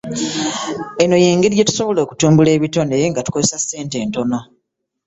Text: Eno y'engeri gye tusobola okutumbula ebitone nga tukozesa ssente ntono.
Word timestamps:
Eno 1.03 1.15
y'engeri 1.23 1.55
gye 1.57 1.67
tusobola 1.69 1.99
okutumbula 2.01 2.49
ebitone 2.57 2.95
nga 3.11 3.21
tukozesa 3.25 3.57
ssente 3.61 3.97
ntono. 4.07 4.39